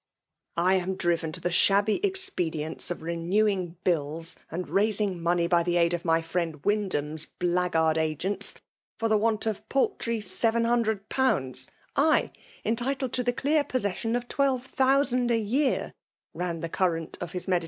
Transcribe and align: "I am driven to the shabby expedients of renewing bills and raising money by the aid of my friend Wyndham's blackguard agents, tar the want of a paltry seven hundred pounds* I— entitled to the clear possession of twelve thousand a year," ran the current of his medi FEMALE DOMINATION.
"I 0.57 0.73
am 0.73 0.95
driven 0.95 1.31
to 1.33 1.39
the 1.39 1.51
shabby 1.51 2.03
expedients 2.03 2.89
of 2.89 3.03
renewing 3.03 3.75
bills 3.83 4.35
and 4.49 4.67
raising 4.67 5.21
money 5.21 5.45
by 5.45 5.61
the 5.61 5.77
aid 5.77 5.93
of 5.93 6.03
my 6.03 6.23
friend 6.23 6.65
Wyndham's 6.65 7.27
blackguard 7.27 7.99
agents, 7.99 8.55
tar 8.97 9.09
the 9.09 9.15
want 9.17 9.45
of 9.45 9.59
a 9.59 9.61
paltry 9.69 10.19
seven 10.19 10.63
hundred 10.63 11.07
pounds* 11.09 11.67
I— 11.95 12.31
entitled 12.65 13.13
to 13.13 13.21
the 13.23 13.31
clear 13.31 13.63
possession 13.63 14.15
of 14.15 14.27
twelve 14.27 14.65
thousand 14.65 15.29
a 15.29 15.37
year," 15.37 15.93
ran 16.33 16.61
the 16.61 16.67
current 16.69 17.17
of 17.21 17.33
his 17.33 17.43
medi 17.43 17.43
FEMALE 17.43 17.51
DOMINATION. 17.51 17.59